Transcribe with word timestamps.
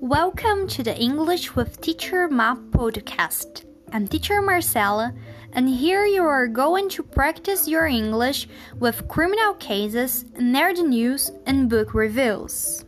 Welcome 0.00 0.68
to 0.68 0.82
the 0.82 0.96
English 0.96 1.56
with 1.56 1.80
Teacher 1.80 2.28
Ma 2.28 2.54
podcast. 2.54 3.64
I'm 3.92 4.06
Teacher 4.06 4.42
Marcela, 4.42 5.14
and 5.52 5.68
here 5.68 6.04
you 6.04 6.22
are 6.22 6.46
going 6.46 6.90
to 6.90 7.02
practice 7.02 7.66
your 7.66 7.86
English 7.86 8.46
with 8.78 9.08
criminal 9.08 9.54
cases, 9.54 10.24
nerd 10.38 10.86
news, 10.86 11.30
and 11.46 11.70
book 11.70 11.94
reviews. 11.94 12.85